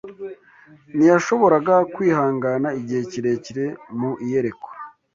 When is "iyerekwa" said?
4.25-4.69